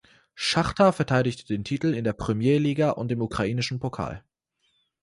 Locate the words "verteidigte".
0.93-1.45